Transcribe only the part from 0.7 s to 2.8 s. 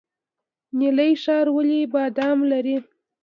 نیلي ښار ولې بادام لري؟